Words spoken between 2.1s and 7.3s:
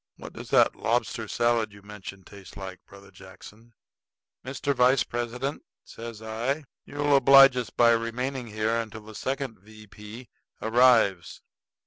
taste like, Brother Jackson?" "Mr. Vice President," says I, "you'll